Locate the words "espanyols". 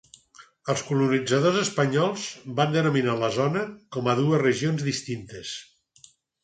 1.65-2.25